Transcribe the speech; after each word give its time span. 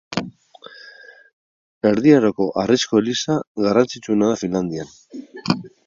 Erdi 1.91 2.15
Aroko 2.21 2.49
harrizko 2.63 3.03
eliza 3.05 3.39
garrantzitsuena 3.67 4.35
da 4.35 4.43
Finlandian. 4.45 4.95